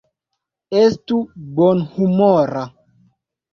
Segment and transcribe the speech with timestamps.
[0.83, 1.19] Estu
[1.61, 2.67] bonhumora.